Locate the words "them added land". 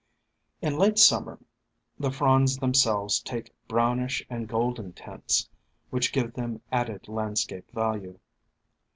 6.33-7.37